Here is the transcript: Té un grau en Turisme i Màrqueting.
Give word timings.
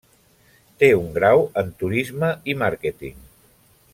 Té 0.83 0.89
un 1.01 1.11
grau 1.17 1.43
en 1.63 1.69
Turisme 1.83 2.31
i 2.53 2.57
Màrqueting. 2.65 3.23